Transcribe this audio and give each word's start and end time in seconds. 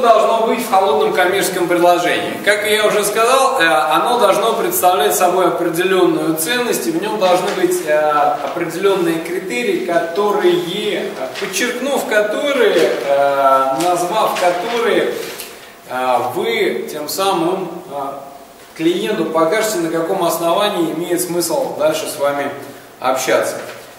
Должно 0.00 0.46
быть 0.46 0.64
в 0.64 0.70
холодном 0.70 1.12
коммерческом 1.12 1.68
предложении? 1.68 2.32
Как 2.44 2.66
я 2.66 2.86
уже 2.86 3.04
сказал, 3.04 3.60
э, 3.60 3.66
оно 3.66 4.18
должно 4.18 4.54
представлять 4.54 5.14
собой 5.14 5.48
определенную 5.48 6.36
ценность, 6.36 6.86
и 6.86 6.90
в 6.90 7.02
нем 7.02 7.18
должны 7.18 7.48
быть 7.56 7.86
э, 7.86 7.98
определенные 7.98 9.18
критерии, 9.18 9.84
которые, 9.84 11.10
подчеркнув 11.38 12.06
которые, 12.06 12.90
назвав 13.82 14.40
которые, 14.40 15.12
вы 16.34 16.88
тем 16.90 17.08
самым 17.08 17.68
клиенту 18.76 19.26
покажете, 19.26 19.78
на 19.78 19.90
каком 19.90 20.24
основании 20.24 20.92
имеет 20.92 21.20
смысл 21.20 21.76
дальше 21.76 22.06
с 22.06 22.18
вами 22.18 22.50
общаться. 23.00 23.56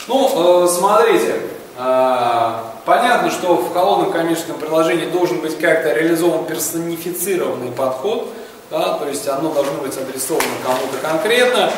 Ну, 0.07 0.67
смотрите, 0.67 1.35
Понятно, 2.85 3.29
что 3.29 3.55
в 3.55 3.73
холодном 3.73 4.11
коммерческом 4.11 4.57
приложении 4.57 5.05
должен 5.05 5.39
быть 5.39 5.59
как-то 5.59 5.93
реализован 5.93 6.45
персонифицированный 6.45 7.71
подход, 7.71 8.33
да, 8.71 8.93
то 8.93 9.07
есть 9.07 9.27
оно 9.27 9.51
должно 9.53 9.73
быть 9.81 9.95
адресовано 9.95 10.47
кому-то 10.63 10.97
конкретно. 10.99 11.71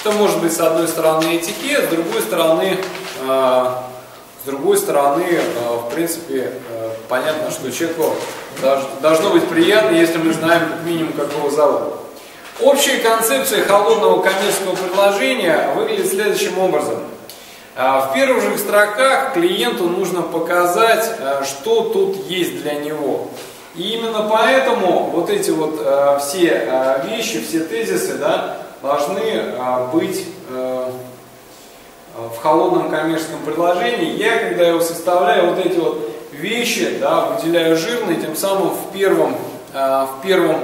Это 0.00 0.12
может 0.12 0.40
быть 0.40 0.54
с 0.54 0.60
одной 0.60 0.88
стороны 0.88 1.36
этикет, 1.36 1.84
с 1.84 1.88
другой 1.88 2.22
стороны, 2.22 2.78
э, 3.20 3.66
с 4.42 4.46
другой 4.46 4.78
стороны, 4.78 5.26
э, 5.28 5.76
в 5.76 5.92
принципе, 5.92 6.52
э, 6.70 6.90
понятно, 7.08 7.50
что 7.50 7.70
человеку 7.70 8.14
должно 9.02 9.30
быть 9.30 9.46
приятно, 9.48 9.94
если 9.94 10.16
мы 10.16 10.32
знаем 10.32 10.62
минимум, 10.86 11.12
какого 11.12 11.50
зовут. 11.50 11.94
Общая 12.62 12.96
концепция 12.98 13.62
холодного 13.64 14.22
коммерческого 14.22 14.74
предложения 14.76 15.72
выглядит 15.74 16.08
следующим 16.08 16.58
образом– 16.58 17.00
в 17.76 18.14
первых 18.14 18.42
же 18.42 18.56
строках 18.58 19.34
клиенту 19.34 19.84
нужно 19.84 20.22
показать, 20.22 21.10
а, 21.20 21.44
что 21.44 21.90
тут 21.90 22.26
есть 22.26 22.62
для 22.62 22.74
него. 22.74 23.28
И 23.74 23.82
именно 23.82 24.26
поэтому 24.30 25.10
вот 25.10 25.28
эти 25.28 25.50
вот 25.50 25.78
а, 25.84 26.18
все 26.18 26.70
вещи, 27.04 27.44
все 27.46 27.60
тезисы 27.60 28.14
да, 28.14 28.56
должны 28.80 29.42
быть 29.92 30.24
в 30.48 32.36
холодном 32.40 32.88
коммерческом 32.88 33.40
предложении. 33.44 34.16
Я, 34.16 34.38
когда 34.38 34.68
его 34.68 34.80
составляю, 34.80 35.50
вот 35.50 35.64
эти 35.64 35.76
вот 35.76 36.10
вещи 36.32 36.96
да, 36.98 37.26
выделяю 37.26 37.76
жирные, 37.76 38.16
тем 38.18 38.36
самым 38.36 38.70
в 38.70 38.92
первом, 38.92 39.36
в 39.72 40.14
первом, 40.22 40.60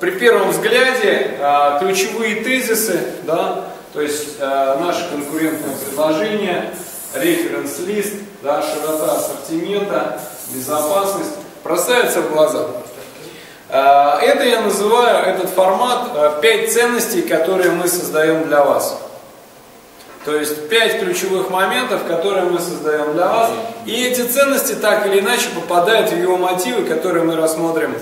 при 0.00 0.12
первом 0.12 0.50
взгляде 0.50 1.38
ключевые 1.80 2.42
тезисы, 2.42 2.98
да, 3.22 3.66
то 3.94 4.00
есть 4.00 4.38
э, 4.40 4.76
наше 4.80 5.08
конкурентное 5.08 5.76
предложение, 5.76 6.74
референс-лист, 7.14 8.14
да, 8.42 8.60
широта 8.60 9.14
ассортимента, 9.14 10.20
безопасность 10.52 11.30
бросаются 11.62 12.20
в 12.22 12.32
глаза. 12.32 12.66
Э, 13.68 14.18
это 14.20 14.42
я 14.44 14.62
называю, 14.62 15.24
этот 15.24 15.48
формат, 15.50 16.08
э, 16.12 16.40
5 16.42 16.72
ценностей, 16.72 17.22
которые 17.22 17.70
мы 17.70 17.86
создаем 17.86 18.48
для 18.48 18.64
вас. 18.64 19.00
То 20.24 20.34
есть 20.36 20.68
5 20.68 20.98
ключевых 20.98 21.50
моментов, 21.50 22.00
которые 22.08 22.46
мы 22.46 22.58
создаем 22.58 23.12
для 23.12 23.28
вас. 23.28 23.50
И 23.86 23.92
эти 23.92 24.22
ценности 24.22 24.72
так 24.72 25.06
или 25.06 25.20
иначе 25.20 25.50
попадают 25.54 26.10
в 26.10 26.20
его 26.20 26.36
мотивы, 26.36 26.82
которые 26.82 27.24
мы 27.24 27.36
рассмотрим 27.36 27.94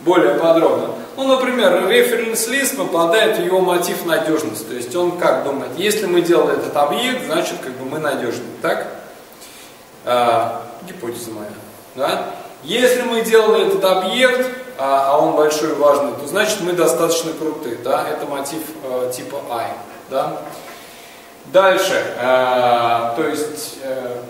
более 0.00 0.34
подробно. 0.34 0.90
Ну, 1.20 1.26
например, 1.26 1.86
референс-лист 1.86 2.78
попадает 2.78 3.36
в 3.36 3.44
его 3.44 3.60
мотив 3.60 4.06
надежность. 4.06 4.66
То 4.66 4.74
есть 4.74 4.96
он 4.96 5.18
как 5.18 5.44
думает, 5.44 5.72
если 5.76 6.06
мы 6.06 6.22
делали 6.22 6.56
этот 6.56 6.74
объект, 6.74 7.26
значит 7.26 7.58
как 7.62 7.72
бы 7.72 7.84
мы 7.84 7.98
надежны. 7.98 8.46
Так? 8.62 8.86
А, 10.06 10.62
гипотеза 10.88 11.30
моя. 11.32 11.50
Да? 11.94 12.24
Если 12.62 13.02
мы 13.02 13.20
делали 13.20 13.66
этот 13.66 13.84
объект, 13.84 14.48
а, 14.78 15.10
а 15.10 15.18
он 15.18 15.36
большой 15.36 15.72
и 15.72 15.74
важный, 15.74 16.12
то 16.12 16.26
значит 16.26 16.62
мы 16.62 16.72
достаточно 16.72 17.34
крутые. 17.34 17.76
Да? 17.84 18.08
Это 18.08 18.24
мотив 18.24 18.62
э, 18.82 19.12
типа 19.14 19.42
I. 19.50 19.72
Да? 20.08 20.40
Дальше. 21.52 22.02
Э, 22.16 23.12
то 23.14 23.24
есть 23.28 23.76
э, 23.82 24.22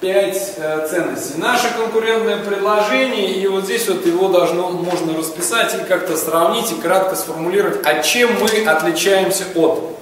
пять 0.00 0.54
э, 0.56 0.86
ценностей. 0.88 1.34
Наше 1.36 1.68
конкурентное 1.76 2.38
предложение, 2.42 3.32
и 3.34 3.46
вот 3.46 3.64
здесь 3.64 3.86
вот 3.88 4.04
его 4.06 4.28
должно, 4.28 4.70
можно 4.70 5.16
расписать 5.16 5.74
и 5.74 5.84
как-то 5.84 6.16
сравнить, 6.16 6.72
и 6.72 6.74
кратко 6.76 7.14
сформулировать, 7.16 7.84
а 7.84 8.02
чем 8.02 8.30
мы 8.40 8.66
отличаемся 8.66 9.44
от. 9.54 9.96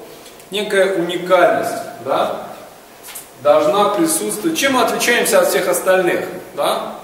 Некая 0.50 0.94
уникальность, 0.94 1.75
да, 2.04 2.44
должна 3.42 3.91
присутствовать. 3.91 4.56
Чем 4.56 4.75
мы 4.75 4.82
отличаемся 4.82 5.41
от 5.41 5.48
всех 5.48 5.69
остальных, 5.69 6.26
да? 6.54 6.94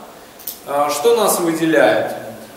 А, 0.66 0.88
что 0.88 1.16
нас 1.16 1.40
выделяет? 1.40 2.12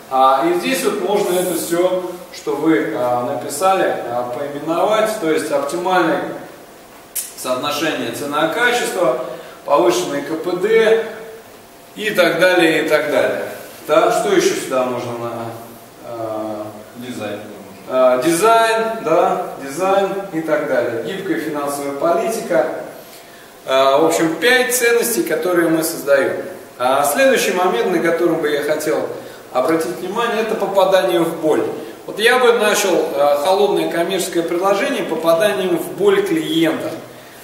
А, 0.09 0.45
и 0.47 0.59
здесь 0.59 0.83
вот 0.85 1.01
можно 1.01 1.37
это 1.37 1.55
все, 1.55 2.09
что 2.33 2.55
вы 2.55 2.93
а, 2.95 3.25
написали, 3.25 4.01
а, 4.07 4.31
поименовать, 4.37 5.19
то 5.19 5.29
есть 5.29 5.51
оптимальное 5.51 6.23
соотношение 7.35 8.11
цена-качество, 8.11 9.25
повышенный 9.67 10.21
КПД 10.21 11.05
и 11.95 12.09
так 12.11 12.39
далее, 12.39 12.85
и 12.85 12.89
так 12.89 13.11
далее. 13.11 13.43
Да, 13.85 14.11
что 14.11 14.33
еще 14.33 14.55
сюда 14.55 14.85
можно 14.85 15.11
на 15.17 15.33
э, 16.05 16.63
дизайн? 16.97 17.39
Э, 17.89 18.21
дизайн, 18.23 19.03
да, 19.03 19.47
дизайн 19.61 20.09
и 20.31 20.41
так 20.41 20.69
далее. 20.69 21.03
Гибкая 21.03 21.41
финансовая 21.41 21.97
политика. 21.97 22.65
Э, 23.65 23.97
в 23.99 24.05
общем, 24.05 24.35
пять 24.35 24.73
ценностей, 24.73 25.23
которые 25.23 25.67
мы 25.67 25.83
создаем. 25.83 26.37
А 26.79 27.03
следующий 27.03 27.51
момент, 27.51 27.91
на 27.91 27.99
котором 27.99 28.39
бы 28.39 28.49
я 28.49 28.63
хотел 28.63 29.09
обратить 29.51 29.97
внимание, 29.97 30.43
это 30.43 30.55
попадание 30.55 31.19
в 31.19 31.41
боль. 31.41 31.63
Вот 32.05 32.19
я 32.19 32.39
бы 32.39 32.53
начал 32.53 33.09
холодное 33.43 33.91
коммерческое 33.91 34.43
предложение 34.43 35.03
попаданием 35.03 35.77
в 35.77 35.97
боль 35.97 36.25
клиента. 36.25 36.89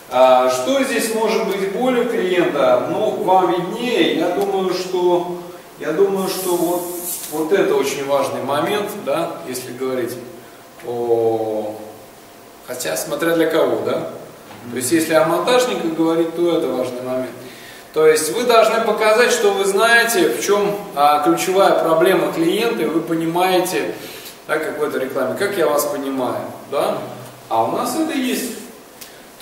А 0.10 0.50
что 0.50 0.84
здесь 0.84 1.14
может 1.16 1.48
быть 1.48 1.72
болью 1.74 2.10
клиента? 2.10 2.88
Ну, 2.90 3.24
вам 3.24 3.52
виднее. 3.52 4.18
Я 4.18 4.30
думаю, 4.30 4.74
что, 4.74 5.40
я 5.80 5.92
думаю, 5.92 6.28
что 6.28 6.56
вот, 6.56 6.84
вот 7.32 7.52
это 7.52 7.76
очень 7.76 8.06
важный 8.06 8.44
момент, 8.44 8.90
да, 9.06 9.38
если 9.48 9.74
говорить 9.74 10.14
о... 10.86 11.76
Хотя, 12.68 12.96
смотря 12.96 13.36
для 13.36 13.48
кого, 13.48 13.82
да? 13.86 14.10
То 14.72 14.78
есть, 14.78 14.92
если 14.92 15.14
о 15.14 15.26
монтажниках 15.26 15.94
говорить, 15.94 16.36
то 16.36 16.58
это 16.58 16.68
важный 16.68 17.02
момент. 17.02 17.32
То 17.94 18.08
есть, 18.08 18.34
вы 18.34 18.44
должны 18.44 18.82
показать, 18.82 19.32
что 19.32 19.52
вы 19.52 19.66
знаете, 19.66 20.30
в 20.30 20.42
чем 20.42 20.76
а, 20.96 21.24
ключевая 21.24 21.84
проблема 21.84 22.32
клиента, 22.32 22.84
и 22.84 22.86
вы 22.86 23.02
понимаете, 23.02 23.94
да, 24.48 24.58
как 24.58 24.80
в 24.80 24.84
этой 24.84 25.02
рекламе, 25.02 25.36
как 25.38 25.58
я 25.58 25.68
вас 25.68 25.86
понимаю, 25.86 26.46
да? 26.72 26.98
А 27.50 27.64
у 27.66 27.72
нас 27.72 27.96
это 27.96 28.18
есть. 28.18 28.63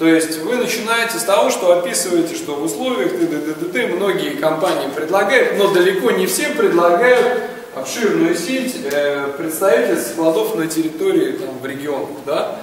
То 0.01 0.07
есть 0.07 0.39
вы 0.39 0.55
начинаете 0.55 1.19
с 1.19 1.23
того, 1.23 1.51
что 1.51 1.77
описываете, 1.77 2.33
что 2.33 2.55
в 2.55 2.63
условиях 2.63 3.11
ТДДД 3.11 3.95
многие 3.95 4.31
компании 4.31 4.89
предлагают, 4.95 5.59
но 5.59 5.67
далеко 5.67 6.09
не 6.09 6.25
все 6.25 6.47
предлагают 6.49 7.43
обширную 7.75 8.33
сеть 8.33 8.77
э, 8.91 9.27
представительств 9.37 10.13
складов 10.13 10.55
на 10.55 10.65
территории 10.65 11.33
там, 11.33 11.49
в 11.61 11.65
регионах, 11.67 12.09
да, 12.25 12.55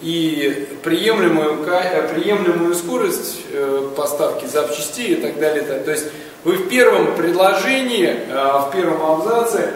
и 0.00 0.68
приемлемую, 0.82 1.66
э, 1.66 2.08
приемлемую 2.14 2.74
скорость 2.74 3.42
э, 3.52 3.90
поставки 3.94 4.46
запчастей 4.46 5.16
и 5.16 5.16
так 5.16 5.38
далее. 5.38 5.64
То 5.64 5.90
есть 5.90 6.06
вы 6.44 6.54
в 6.54 6.70
первом 6.70 7.14
предложении, 7.14 8.20
в 8.26 8.70
первом 8.72 9.20
абзаце 9.20 9.74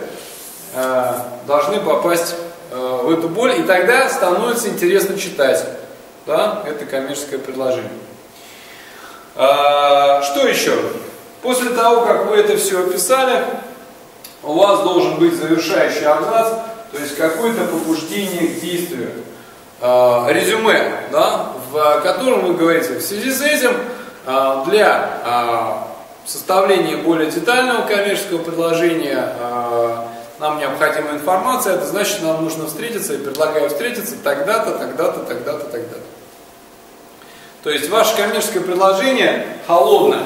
должны 1.47 1.80
попасть 1.80 2.36
в 2.70 3.10
эту 3.10 3.28
боль, 3.28 3.60
и 3.60 3.62
тогда 3.64 4.09
становится 4.09 4.69
интересно 4.69 5.19
читать 5.19 5.66
да, 6.26 6.62
это 6.66 6.84
коммерческое 6.84 7.38
предложение. 7.38 7.91
А, 9.36 10.22
что 10.22 10.47
еще? 10.47 10.76
После 11.42 11.70
того, 11.70 12.03
как 12.03 12.27
вы 12.27 12.36
это 12.36 12.56
все 12.56 12.84
описали, 12.84 13.42
у 14.42 14.54
вас 14.54 14.80
должен 14.80 15.18
быть 15.18 15.34
завершающий 15.34 16.04
абзац, 16.04 16.48
то 16.92 16.98
есть 16.98 17.16
какое-то 17.16 17.65
побуждение 17.65 18.48
к 18.48 18.60
действию. 18.60 19.12
А, 19.80 20.28
резюме, 20.30 21.09
да, 21.10 21.53
в 21.71 22.00
котором 22.03 22.47
вы 22.47 22.54
говорите, 22.54 22.95
в 22.95 23.03
связи 23.03 23.30
с 23.30 23.41
этим 23.41 23.72
а, 24.27 24.65
для 24.66 25.21
а, 25.24 25.89
составления 26.27 26.97
более 26.98 27.30
детального 27.30 27.86
коммерческого 27.86 28.39
предложения 28.39 29.34
а, 29.41 30.09
нам 30.39 30.59
необходима 30.59 31.12
информация, 31.12 31.74
это 31.74 31.86
значит, 31.86 32.22
нам 32.22 32.42
нужно 32.42 32.66
встретиться, 32.66 33.15
и 33.15 33.18
предлагаю 33.18 33.68
встретиться 33.68 34.16
тогда-то, 34.22 34.72
тогда-то, 34.78 35.21
тогда-то, 35.21 35.65
тогда-то. 35.66 36.09
То 37.62 37.71
есть 37.71 37.91
ваше 37.91 38.16
коммерческое 38.16 38.62
предложение 38.62 39.47
холодное 39.66 40.24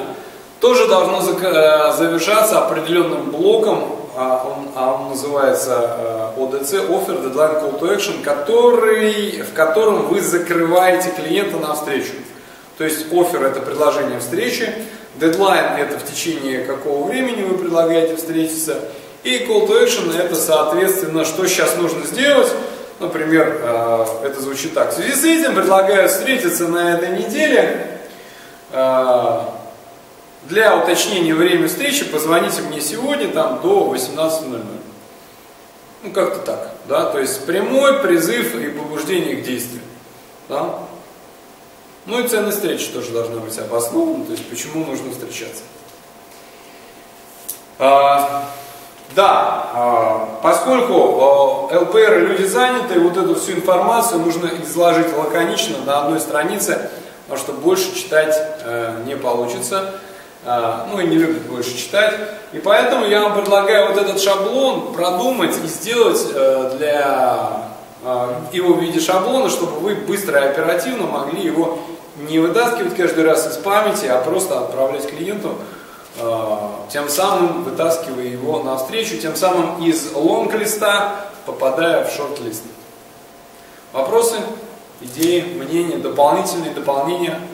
тоже 0.60 0.86
должно 0.86 1.18
э, 1.18 1.92
завершаться 1.96 2.64
определенным 2.64 3.30
блоком, 3.30 3.84
а 4.16 4.46
он, 4.46 4.68
а 4.76 4.94
он 4.94 5.08
называется 5.10 5.96
э, 5.98 6.14
Offer 6.36 7.24
Deadline 7.24 7.60
Call 7.60 7.80
to 7.80 7.96
Action, 7.96 8.22
который, 8.22 9.42
в 9.42 9.52
котором 9.52 10.06
вы 10.06 10.20
закрываете 10.20 11.10
клиента 11.10 11.56
на 11.58 11.74
встречу. 11.74 12.12
То 12.78 12.84
есть 12.84 13.12
офер 13.12 13.44
это 13.44 13.60
предложение 13.60 14.20
встречи, 14.20 14.72
дедлайн 15.16 15.76
это 15.78 15.98
в 15.98 16.04
течение 16.04 16.64
какого 16.64 17.06
времени 17.06 17.42
вы 17.42 17.58
предлагаете 17.58 18.16
встретиться, 18.16 18.78
И 19.22 19.46
call 19.48 19.66
to 19.68 19.84
action 19.84 20.16
это, 20.16 20.34
соответственно, 20.34 21.24
что 21.24 21.46
сейчас 21.46 21.76
нужно 21.76 22.06
сделать. 22.06 22.52
Например, 23.00 23.60
э, 23.60 24.06
это 24.24 24.40
звучит 24.40 24.74
так. 24.74 24.92
В 24.92 24.94
связи 24.94 25.12
с 25.12 25.24
этим 25.24 25.54
предлагаю 25.54 26.08
встретиться 26.08 26.68
на 26.68 26.94
этой 26.94 27.10
неделе. 27.18 28.00
Э, 28.72 29.40
для 30.44 30.76
уточнения 30.76 31.34
времени 31.34 31.66
встречи 31.66 32.04
позвоните 32.04 32.62
мне 32.62 32.80
сегодня 32.80 33.28
там, 33.28 33.60
до 33.62 33.92
18.00. 33.94 34.62
Ну, 36.02 36.12
как-то 36.12 36.38
так. 36.40 36.70
Да? 36.86 37.10
То 37.10 37.18
есть 37.18 37.46
прямой 37.46 38.00
призыв 38.00 38.54
и 38.54 38.68
побуждение 38.68 39.36
к 39.36 39.44
действию. 39.44 39.82
Да? 40.48 40.80
Ну 42.06 42.22
и 42.22 42.28
ценность 42.28 42.58
встречи 42.58 42.88
тоже 42.88 43.10
должна 43.12 43.40
быть 43.40 43.58
обоснована, 43.58 44.26
то 44.26 44.32
есть 44.32 44.46
почему 44.50 44.84
нужно 44.84 45.10
встречаться. 45.10 45.62
Да, 49.14 49.70
а, 49.74 50.40
поскольку 50.42 51.68
а, 51.70 51.78
ЛПР 51.80 52.18
люди 52.18 52.44
заняты, 52.44 52.98
вот 52.98 53.16
эту 53.16 53.34
всю 53.36 53.52
информацию 53.52 54.20
нужно 54.20 54.50
изложить 54.62 55.16
лаконично 55.16 55.78
на 55.84 56.04
одной 56.04 56.20
странице, 56.20 56.90
потому 57.26 57.44
что 57.44 57.52
больше 57.52 57.94
читать 57.94 58.34
э, 58.64 59.02
не 59.06 59.16
получится, 59.16 59.92
а, 60.44 60.88
ну 60.90 61.00
и 61.00 61.06
не 61.06 61.16
любят 61.16 61.42
больше 61.42 61.76
читать. 61.76 62.14
И 62.52 62.58
поэтому 62.58 63.06
я 63.06 63.22
вам 63.22 63.34
предлагаю 63.40 63.88
вот 63.88 64.02
этот 64.02 64.20
шаблон 64.20 64.92
продумать 64.92 65.54
и 65.62 65.66
сделать 65.66 66.26
э, 66.34 66.72
для 66.76 67.70
его 68.52 68.74
в 68.74 68.82
виде 68.82 69.00
шаблона, 69.00 69.48
чтобы 69.48 69.80
вы 69.80 69.94
быстро 69.94 70.38
и 70.38 70.48
оперативно 70.48 71.06
могли 71.06 71.40
его 71.40 71.78
не 72.28 72.38
вытаскивать 72.38 72.94
каждый 72.94 73.24
раз 73.24 73.50
из 73.50 73.56
памяти, 73.56 74.06
а 74.06 74.20
просто 74.20 74.60
отправлять 74.60 75.08
клиенту, 75.08 75.56
тем 76.90 77.08
самым 77.08 77.64
вытаскивая 77.64 78.24
его 78.24 78.62
навстречу, 78.62 79.18
тем 79.18 79.34
самым 79.36 79.84
из 79.84 80.12
лонг-листа 80.12 81.26
попадая 81.46 82.04
в 82.04 82.12
шорт-лист. 82.12 82.62
Вопросы, 83.92 84.36
идеи, 85.00 85.40
мнения, 85.40 85.98
дополнительные 85.98 86.72
дополнения– 86.72 87.40